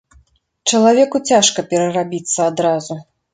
Чалавеку 0.71 1.21
цяжка 1.33 1.65
перарабіцца 1.75 2.41
адразу. 2.49 2.99